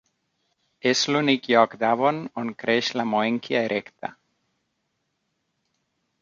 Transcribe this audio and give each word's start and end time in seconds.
És 0.91 1.01
l'únic 1.15 1.49
lloc 1.51 1.75
d'Avon 1.83 2.21
on 2.43 2.49
creix 2.63 2.89
la 3.01 3.05
"moenchia 3.11 3.63
erecta". 3.69 4.13